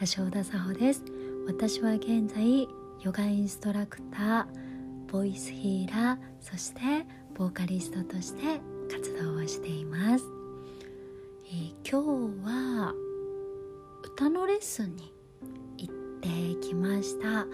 [0.00, 1.02] 橋田沙穂です。
[1.46, 2.68] 私は現在
[3.00, 4.46] ヨガインストラクター
[5.10, 6.80] ボイスヒーラーそして
[7.34, 8.60] ボーカリストとして
[8.92, 10.24] 活動をしています、
[11.46, 12.02] えー、今
[12.42, 12.92] 日は
[14.04, 15.14] 歌のレッスンに
[15.78, 17.46] 行ってきました。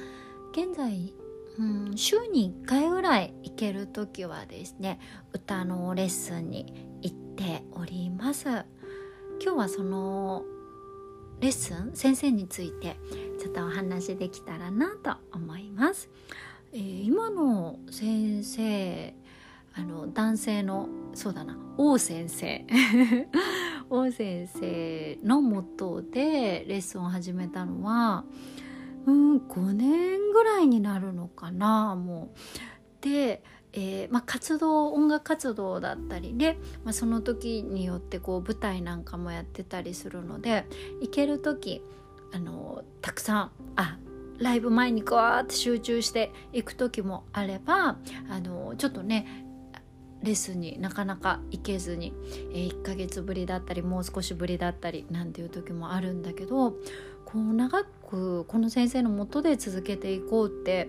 [0.51, 1.15] 現在
[1.59, 4.99] うん週に1回ぐらい行ける時はですね
[5.33, 8.49] 歌のレッスンに行っております。
[8.49, 8.65] 今
[9.41, 10.45] 日はその
[11.43, 12.97] レッスン先生について
[13.41, 16.09] ちょっとお話できたらなと思います、
[16.73, 19.13] えー、今の先生
[19.75, 22.65] あの男性のそうだな王先生
[23.91, 28.25] 王先生のもとでレッスンを始めたのは
[29.07, 32.39] うん5年ぐらいになるのかなもう。
[33.05, 33.43] で
[33.75, 40.67] えーまあ、活動音楽活動だったりで、まあ、その時によってこう舞台なんかもやってたりするので
[41.01, 41.83] 行ける時
[42.33, 43.99] あのたくさんあ
[44.39, 47.97] ライブ前にガーって集中していく時もあれば
[48.29, 49.47] あのちょっとね
[50.23, 52.13] レッスンになかなか行けずに、
[52.53, 56.77] えー、1ヶ月ぶりだったりもう少しぶりだったりなんていう時もあるんだけど
[57.25, 60.89] こう長くこの先生のもとで続けていこうって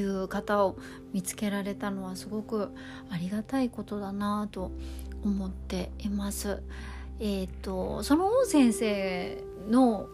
[0.00, 0.76] いう方を
[1.12, 2.70] 見つけられたのはすごく
[3.10, 4.70] ありがたいことだなと
[5.22, 6.62] 思っています。
[7.18, 10.08] えーと、その王先生の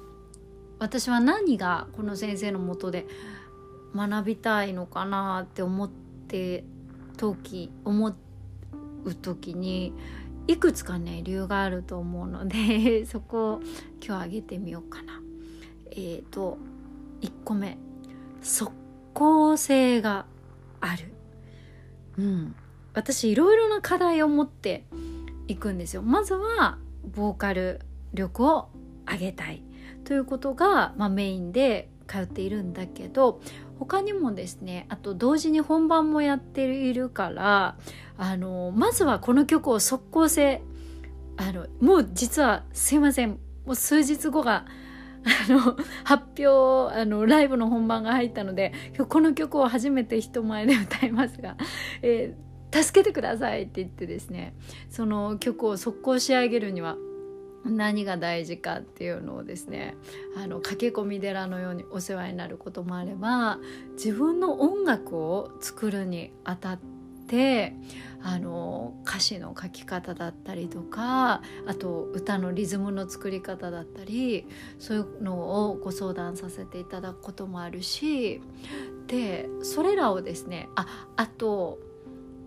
[0.79, 3.07] 私は何がこの先生のもとで
[3.95, 5.91] 学びたいのかなって思っ
[6.29, 6.65] て
[7.17, 8.15] 時思
[9.05, 9.93] う時に
[10.47, 13.61] いくつかね理由があると思うので そこを
[14.05, 15.21] 今日挙げてみようかな。
[15.91, 16.59] え、ー、と
[17.21, 17.79] 1個目
[18.41, 18.73] 即
[19.23, 20.27] 効性が
[20.81, 21.15] ある。
[22.19, 22.57] うん。
[22.93, 24.85] 私いろいろな課題を持って
[25.47, 26.03] いくんですよ。
[26.03, 26.79] まずは
[27.15, 28.69] ボーカル力を
[29.09, 29.63] 上げたい
[30.03, 33.41] ということが、まあ、メインで通っているんだけど
[33.79, 37.77] 他にもですねあと同時に本番もやっているから
[38.19, 40.63] あのまずはこの曲を即効性
[41.37, 43.31] あのもう実はすいません
[43.65, 44.67] もう数日後が
[45.25, 51.57] あの発表あのライブの本番が入ったので今日この曲を初めて人前で歌いますが、
[52.03, 54.55] えー、助けてくださいって言ってですね
[54.91, 56.97] その曲を速攻仕上げるには
[57.65, 59.95] 何が大事かっていうのをですね
[60.37, 63.59] あの駆け込み寺のようにお世話になることもあれば
[63.93, 66.92] 自分の音楽を作るにあたって
[68.25, 74.47] あの歌詞の書き方だったりとかあと歌のリズムの作り方だったり
[74.79, 78.41] そういうのをご相談させていただくこともあるし
[79.09, 81.81] でそれらをですねああと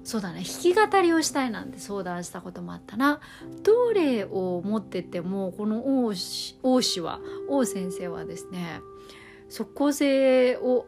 [0.06, 3.20] そうだね弾き語りをしたいなんて相談したこともあったな。
[3.64, 7.20] どれを持っててもこの王子は
[7.50, 8.82] 王先生はですね
[9.50, 10.86] 即効性を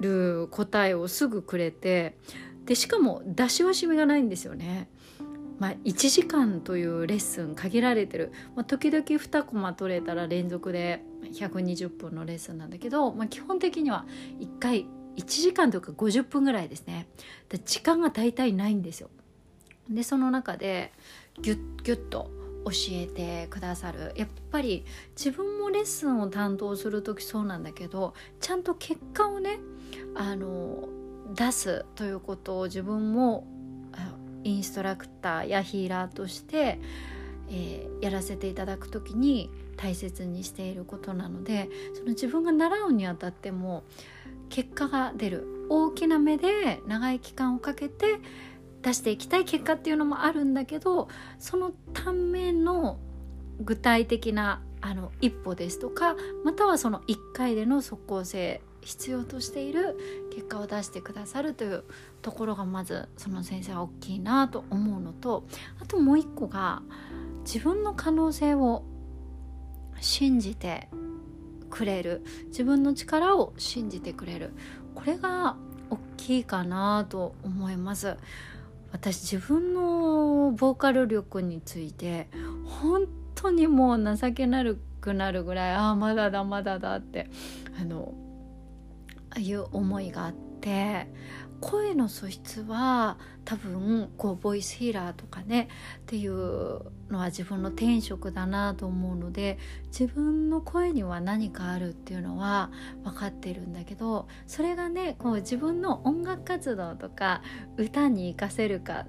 [0.00, 2.16] る答えをすぐくれて
[2.64, 4.88] でしかも出し惜しみがないんですよね。
[5.58, 11.02] まあ、1時間というレッスン限られてる、まあ、時々2コマ取れたら連続で
[11.32, 14.04] 120分のレッスンなんだけど、まあ、基本的には
[14.38, 14.86] 1回
[15.16, 17.08] 1時間とか50分ぐらいですね。
[17.48, 19.08] で時間が大体ないんですよ。
[19.88, 20.92] でその中で
[21.40, 22.30] ギュッギュッと
[22.66, 24.12] 教えてくださる。
[24.16, 24.84] やっぱり
[25.16, 29.60] 自分もレッスンを担当する時そうなんだけどちゃんと結果をね
[30.16, 30.88] あの
[31.34, 33.46] 出すということを自分も
[34.42, 36.80] インストラクターやヒーラーとして、
[37.48, 43.84] えー、やらせていただく時に大切にしていることなのでその自分が習うにあたっても
[44.48, 45.52] 結果が出る。
[45.68, 48.20] 大きな目で長い期間をかけて
[48.86, 51.08] 出していきたい結果っていうのもあるんだけど
[51.40, 52.98] そのための
[53.60, 56.14] 具体的なあの一歩ですとか
[56.44, 59.98] またはその1回での即効性必要としている
[60.32, 61.82] 結果を出してくださるという
[62.22, 65.44] ところがまずその先生は大きいなと思うのと
[65.82, 66.82] あともう一個が
[67.44, 68.84] 自分の可能性を
[70.00, 70.88] 信じて
[71.70, 72.22] くれる。
[72.46, 74.52] 自分の力を信じてくれる。
[74.94, 75.56] これが
[75.90, 78.16] 大きいかなと思います。
[78.96, 82.30] 私自分のボーカル力について
[82.64, 84.64] 本当にもう情けな
[85.02, 87.28] くなるぐらいああまだだまだだって
[87.78, 88.14] あの
[89.36, 91.08] いう思いがあって
[91.60, 96.80] 声の素質は多分こうボイスヒーラーとかねっていう
[97.10, 102.70] のは自分の天職だなと思うので自分の声には何かあるっていうのは
[103.04, 107.42] 分かってるんだけどそれがねこう自分の音楽活動とか
[107.76, 109.06] 歌に生かせるか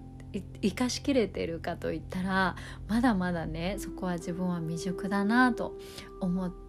[0.62, 2.56] 生かしきれてるかといったら
[2.88, 5.78] まだまだねそこは自分は未熟だなと
[6.20, 6.67] 思って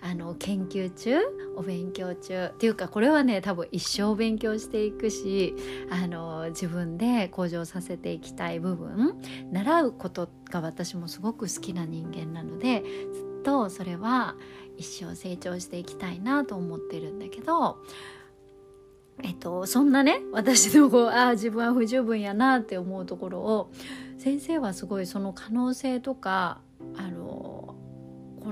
[0.00, 1.18] あの研究中
[1.56, 2.46] お勉強中。
[2.46, 5.54] っていうかこれはね多分一生勉強していくし
[5.90, 9.14] あの自分で向上させていきたい部分
[9.52, 14.36] 習うことが私もすごく好きな人間なのでずっとそれは
[14.76, 17.78] 一生成長していきたいなと思ってるんだけど
[19.22, 23.70] えっと、そんなね私のこうああ自分は不十分やなって思うところを
[24.18, 26.60] 先生はすごいその可能性とか
[26.96, 27.55] あの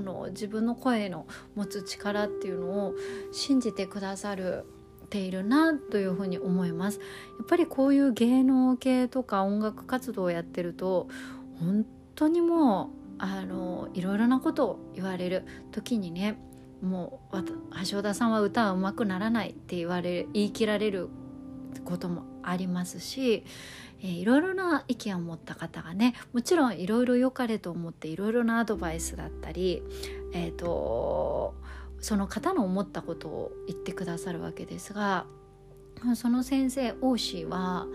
[0.05, 2.95] の自分の声の持つ力っていうのを
[3.33, 4.67] 信じてくださる
[5.11, 6.99] ているなというふに思います。
[7.39, 11.09] やっぱりこういう芸能系とか音楽活動をやってると
[11.61, 15.45] 本当にもうあのいろいろなことを言われる。
[15.73, 16.39] 時にね
[16.83, 17.37] もう
[17.89, 21.09] 橋田さんは歌はうまくならないって言われ言い切られる
[21.85, 23.45] こともありますし、
[24.05, 29.83] えー、いろいろな意見を持った方がねもちろんいろいろ良かれと思っていろいろなアドバイスだったり、
[30.35, 31.55] えーと、
[32.01, 35.25] その方の思ったことを言ってくださるわけですが
[36.17, 37.87] その先生王子は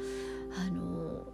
[0.57, 1.27] あの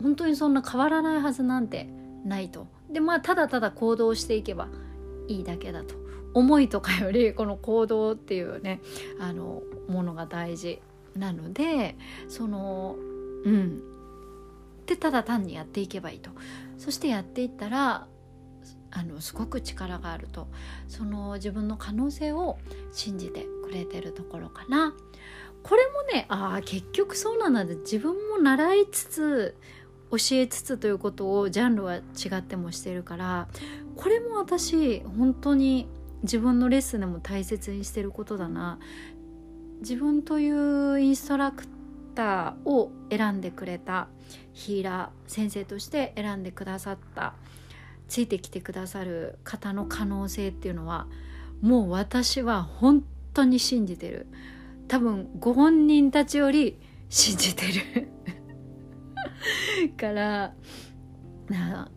[0.00, 1.88] 本当にそんな変わらないはずなんて
[2.24, 2.68] ないと。
[2.88, 4.68] でまあただただ行動していけば
[5.26, 5.96] いいだけだと
[6.34, 8.80] 思いとかよりこの行動っていうね
[9.18, 10.80] あのものが大事
[11.16, 11.96] なので
[12.28, 12.96] その
[13.44, 13.93] うん
[14.86, 16.30] でただ単にやっていけばいいと。
[16.78, 18.06] そしてやっていったら
[18.90, 20.48] あのすごく力があると。
[20.88, 22.58] その自分の可能性を
[22.92, 24.94] 信じてくれてるところかな。
[25.62, 29.56] これもねああ結局そうなんだ自分も習いつつ
[30.10, 32.02] 教えつつということをジャンルは違
[32.36, 33.48] ってもしてるから
[33.96, 35.88] これも私本当に
[36.22, 38.78] 自分のレッスンでも大切にしてることだな。
[39.80, 40.50] 自分とい
[40.92, 41.66] うインストラク
[42.14, 44.08] ターを選んでくれた
[44.52, 47.34] ヒーラー先生として選んでくださった
[48.08, 51.06] ついてきてくださる方の可能性っていうのは
[51.60, 54.26] もう私は本当に信じてる。
[54.86, 56.78] 多分ご本人たちより
[57.08, 58.08] 信じてる。
[59.96, 60.54] から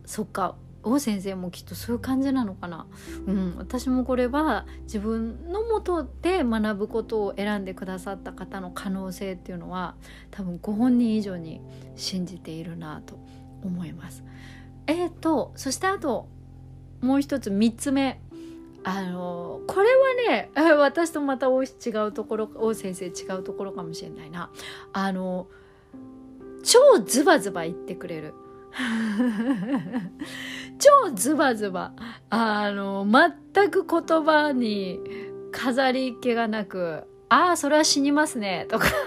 [0.06, 0.56] そっか。
[0.84, 2.88] 王先生もきっとそういう感じなのかな、
[3.26, 9.96] うん、私もこれは自分のもとで学ぶことを選んでくださった方の可能性っていうのは
[10.32, 11.62] 多分ご本人以上に
[11.96, 13.20] 信じているなと
[13.64, 14.24] 思います。
[14.88, 16.28] えーとそしてあと
[17.02, 18.22] もう一つ3つ目
[18.84, 24.50] あのこれはね 私とまた違うところ王先生違うところかもしれないな
[24.94, 25.48] あの
[26.64, 28.34] 超ズバズバ言ってくれる。
[30.80, 31.94] 超ズバズバ。
[32.30, 35.00] あの全く言葉に
[35.52, 38.88] 飾り気がなくああそれは死にますねとか。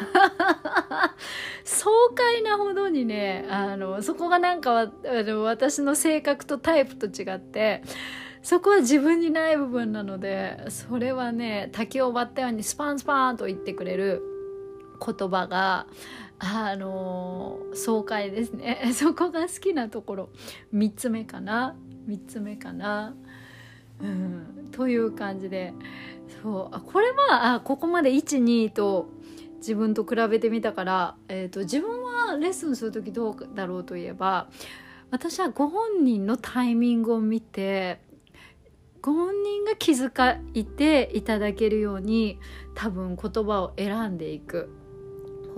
[1.65, 7.83] 爽快なほどにねあのそこがなんかあの私の性格とタイプと違って
[8.43, 14.23] そこは自分にない部分なのでそれはね滝を割ったようにスパンスパンと言ってくれる
[15.05, 15.87] 言葉が
[16.41, 18.91] あの爽快ですね。
[18.97, 20.29] そこが好きなところ。
[20.75, 21.77] 3つ目かな。
[22.09, 23.15] 3つ目かな。
[24.03, 24.69] うん。
[24.73, 25.75] という感じで。
[26.43, 26.75] そう。
[26.75, 29.11] あこれはあここまで12と
[29.59, 34.49] 自分と比べてみたから、えーと、自分はレッスンする時どうだろうといえば
[35.11, 38.01] 私はご本人のタイミングを見て
[39.03, 42.39] ご本人が気遣いていただけるように
[42.75, 44.80] 多分言葉を選んでいく。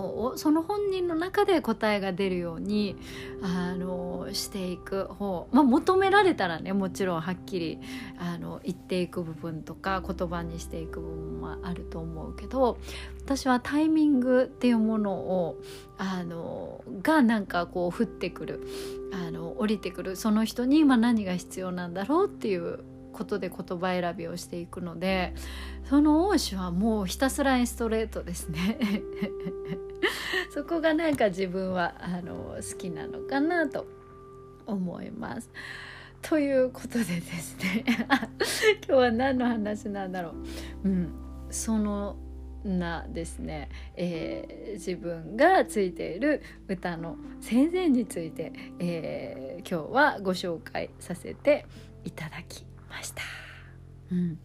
[0.02, 2.96] 方をその本人の中で答えが出るように
[3.42, 7.78] あのしていく方、まあ、求められたらねもちろんはっきり
[8.18, 12.78] あの言っていく部分とか言葉にしていく部分はあると思うけど
[13.24, 15.60] 私はタイミングっていうものを
[15.98, 18.66] あのがなんかこう降ってくる
[19.12, 22.80] あの降りてくるその人に今何が必要なんだろうっていう
[23.12, 25.34] ことで言葉選びをしていくので
[25.88, 28.78] その王子はもうひたすらインストレートですね
[30.54, 33.86] そこがなんか自分はあの好きなのかなと
[34.66, 35.50] 思います。
[36.20, 37.84] ということでですね
[38.86, 40.30] 今日は何の話なんだろ
[40.84, 40.88] う。
[40.88, 41.12] うん、
[41.50, 42.16] その
[42.64, 51.66] なですね、えー、自分がついている歌の先生について、えー、今日はご紹介させて
[52.04, 53.22] いただきました。
[54.12, 54.38] うん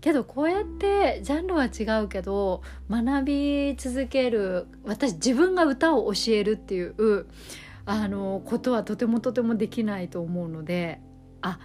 [0.00, 7.26] けどこうやってジャンルは違うけど学び続ける私自分が歌を教えるっていう
[7.84, 11.00] あのことはとてもとてもできないと思うので
[11.42, 11.58] あ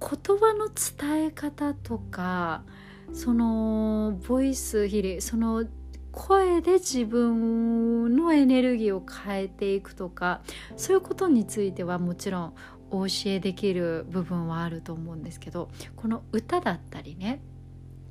[0.00, 2.64] 言葉の伝え方とか
[3.12, 5.64] そのボイスヒリその
[6.12, 10.40] 声で自分のエネルギーを変えていくとか
[10.76, 12.54] そういうことについてはもちろん
[12.90, 17.40] お教えできる部分はあると思うんですけどこの歌だったりね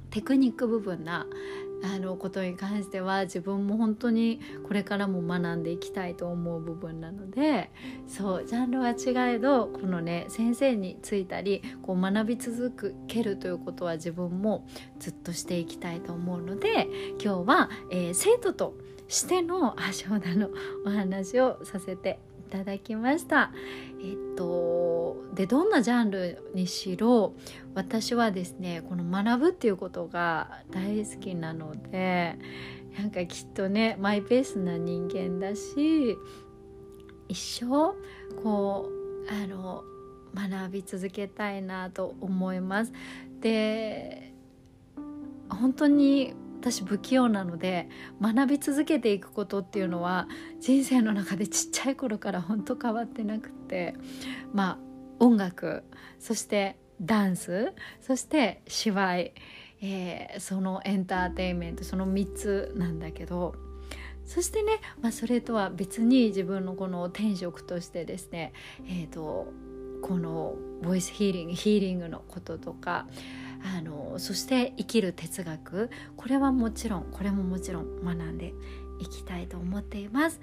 [0.10, 1.28] テクニック部分な
[1.82, 7.72] あのことに関しては自分も本当にこれからも学んでいきたいと思う部分なので
[8.08, 12.74] そうジャンルは違えどこのね先生についたりこう学び続
[13.08, 14.68] けるということは自分も
[15.00, 16.88] ずっとしていきたいと思うので
[17.24, 18.74] 今日は、えー、生徒と
[19.08, 20.50] しての橋田の
[20.86, 23.52] お話をさせてただきました。
[24.02, 27.34] えっとでどんなジャンルにしろ
[27.76, 32.38] 私はですねこの学ぶっていうことが大好きなので
[32.98, 36.18] なんかきっとねマイペースな人間だし
[37.28, 37.96] 一生
[38.44, 39.84] こうあの
[40.34, 42.94] 学び続けたいなと思います。
[43.40, 44.34] で
[45.50, 47.88] 本当に私不器用なので
[48.22, 50.28] 学び続けていくことっていうのは
[50.60, 53.96] 人生の中でちっちゃい頃から本当変わってなくて
[54.54, 54.78] まあ
[55.20, 55.84] 音楽
[56.20, 59.34] そしてダンスそして芝居、
[59.82, 63.56] えー、そのエンターテインメントその3つなんだけど
[64.26, 68.54] そしてね、まあ、それとは別に自分のこの転職としてですね、
[68.86, 69.48] えーと
[70.02, 73.06] このボイスヒーリングヒーリングのこととか
[73.64, 75.90] あのそして生きる哲学。
[76.16, 78.54] これはもちろんこれももちろん学んで
[79.00, 80.40] いきたいと思っています。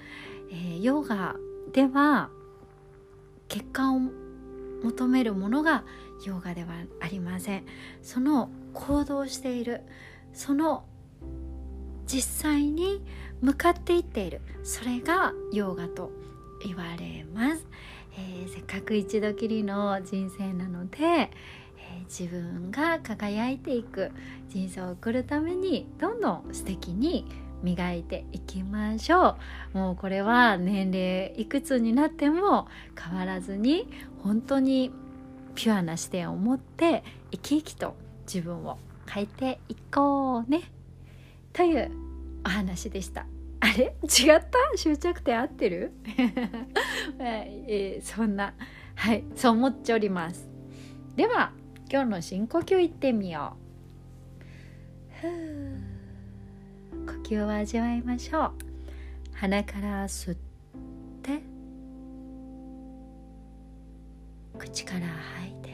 [0.50, 1.36] えー、ヨガ
[1.72, 2.30] では
[3.48, 4.00] 結果を
[4.82, 5.84] 求めるものが
[6.24, 7.64] ヨガではありません。
[8.02, 9.82] その行動している。
[10.32, 10.84] その
[12.06, 13.02] 実際に
[13.40, 14.40] 向かっていっている。
[14.62, 16.12] それがヨガと
[16.64, 17.66] 言われます、
[18.16, 21.30] えー、せっかく一度きりの人生なので、
[22.04, 24.10] 自分が輝いていく
[24.48, 27.26] 人生を送るためにどんどん素敵に
[27.62, 29.36] 磨いていきましょ
[29.74, 29.78] う。
[29.78, 32.68] もうこれは年齢いくつになっても
[33.00, 33.88] 変わらずに
[34.22, 34.92] 本当に
[35.54, 40.62] ピュアな視点を持って生き生きと自分を変えていこうね。
[41.52, 41.90] という
[42.44, 43.26] お話でした。
[43.60, 43.94] あれ？
[44.02, 44.46] 違った？
[44.76, 45.92] 終着点合ってる、
[47.18, 48.52] えー、そんな
[48.94, 50.46] はいそう思っております。
[51.16, 51.52] では
[51.88, 53.56] 今日の深呼吸いってみよ
[55.22, 55.26] う。
[57.06, 58.52] 呼吸を味わいましょう。
[59.34, 60.36] 鼻から吸っ
[61.22, 61.40] て。
[64.58, 65.70] 口から吐いて。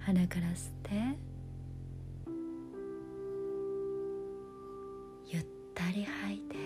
[0.00, 0.90] 鼻から吸って。
[5.24, 6.65] ゆったり吐いて。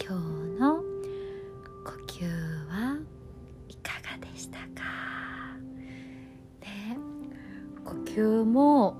[0.00, 0.90] 今日の
[8.14, 8.96] 球も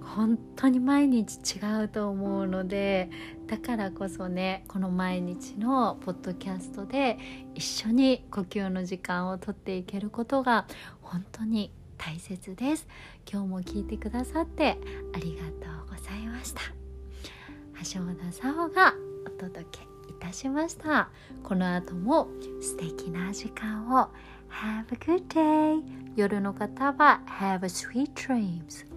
[0.00, 3.10] 本当に毎日違うと思うので
[3.46, 7.18] だからこそねこの毎日のポッドキャストで
[7.54, 10.66] 一緒に呼吸の時間をとっていけることが
[11.00, 12.88] 本当に大切です。
[13.30, 14.76] 今日も聞いてくださって
[15.14, 16.60] ありがとうございました。
[17.94, 18.94] 橋本沙穂が
[19.24, 19.91] お届け。
[20.08, 21.08] いたしました
[21.42, 22.28] この後も
[22.60, 24.08] 素敵な時間を
[24.50, 25.82] Have a good day
[26.16, 28.91] 夜の方は Have a sweet dreams